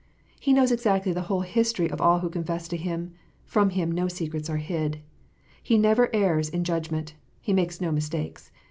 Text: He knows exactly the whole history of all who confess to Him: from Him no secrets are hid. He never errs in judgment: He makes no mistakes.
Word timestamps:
He 0.39 0.51
knows 0.51 0.71
exactly 0.71 1.13
the 1.13 1.21
whole 1.29 1.41
history 1.41 1.87
of 1.87 2.01
all 2.01 2.21
who 2.21 2.31
confess 2.31 2.67
to 2.69 2.75
Him: 2.75 3.13
from 3.45 3.69
Him 3.69 3.91
no 3.91 4.07
secrets 4.07 4.49
are 4.49 4.57
hid. 4.57 4.97
He 5.61 5.77
never 5.77 6.09
errs 6.11 6.49
in 6.49 6.63
judgment: 6.63 7.13
He 7.39 7.53
makes 7.53 7.79
no 7.79 7.91
mistakes. 7.91 8.49